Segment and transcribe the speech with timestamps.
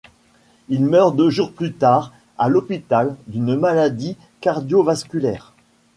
[0.67, 5.53] Il meurt deux jours plus tard à l'hôpital d'une maladie cardio-vasculaire.